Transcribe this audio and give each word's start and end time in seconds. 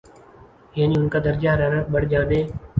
یعنی 0.77 0.95
ان 0.99 1.07
کا 1.13 1.19
درجہ 1.25 1.49
حرارت 1.53 1.85
بڑھ 1.93 2.05
جانے 2.11 2.39